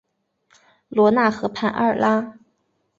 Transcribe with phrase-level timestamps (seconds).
[0.89, 2.39] 罗讷河畔阿尔拉。